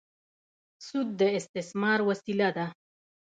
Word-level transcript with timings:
سود 0.85 1.09
د 1.19 1.21
استثمار 1.39 1.99
وسیله 2.09 2.49
ده. 2.57 2.65